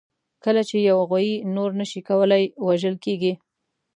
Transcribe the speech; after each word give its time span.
کله 0.43 0.61
چې 0.69 0.75
یوه 0.89 1.03
غویي 1.09 1.35
نور 1.55 1.69
نه 1.79 1.85
شي 1.91 2.01
کولای، 2.09 2.43
وژل 2.67 2.95
کېږي. 3.05 3.33